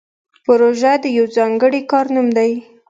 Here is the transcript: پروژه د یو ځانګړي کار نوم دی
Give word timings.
پروژه 0.45 0.93
د 1.03 1.05
یو 1.17 1.25
ځانګړي 1.37 1.81
کار 1.91 2.05
نوم 2.15 2.27
دی 2.37 2.51